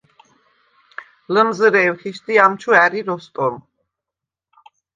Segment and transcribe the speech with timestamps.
[1.33, 3.55] ლჷმზრე̄ვ ხიშდ ი ამჩუ ა̈რი როსტომ.